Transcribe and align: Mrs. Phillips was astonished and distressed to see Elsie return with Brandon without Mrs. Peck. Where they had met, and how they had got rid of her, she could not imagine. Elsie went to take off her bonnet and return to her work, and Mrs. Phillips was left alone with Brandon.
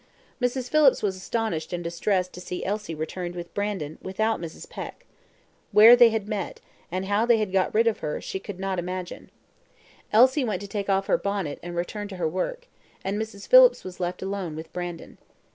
Mrs. 0.41 0.67
Phillips 0.67 1.03
was 1.03 1.15
astonished 1.15 1.71
and 1.73 1.83
distressed 1.83 2.33
to 2.33 2.41
see 2.41 2.65
Elsie 2.65 2.95
return 2.95 3.33
with 3.33 3.53
Brandon 3.53 3.99
without 4.01 4.41
Mrs. 4.41 4.67
Peck. 4.67 5.05
Where 5.71 5.95
they 5.95 6.09
had 6.09 6.27
met, 6.27 6.59
and 6.91 7.05
how 7.05 7.27
they 7.27 7.37
had 7.37 7.51
got 7.51 7.71
rid 7.71 7.85
of 7.85 7.99
her, 7.99 8.19
she 8.19 8.39
could 8.39 8.59
not 8.59 8.79
imagine. 8.79 9.29
Elsie 10.11 10.43
went 10.43 10.59
to 10.63 10.67
take 10.67 10.89
off 10.89 11.05
her 11.05 11.19
bonnet 11.19 11.59
and 11.61 11.75
return 11.75 12.07
to 12.07 12.15
her 12.17 12.27
work, 12.27 12.65
and 13.03 13.21
Mrs. 13.21 13.47
Phillips 13.47 13.83
was 13.83 13.99
left 13.99 14.23
alone 14.23 14.55
with 14.55 14.73
Brandon. 14.73 15.19